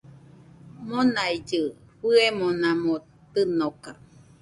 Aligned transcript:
Monaigɨ 0.87 1.59
fɨemonamo 1.99 2.93
tɨnoka 3.33 3.91